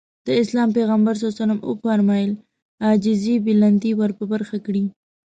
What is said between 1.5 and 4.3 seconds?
وفرمايل عاجزي بلندي ورپه